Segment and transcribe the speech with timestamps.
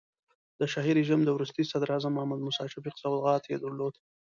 [0.59, 3.93] د شاهي رژیم د وروستي صدراعظم محمد موسی شفیق سوغات یې درلود.